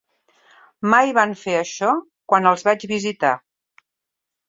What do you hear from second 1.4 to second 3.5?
fer això quan els vaig visitar.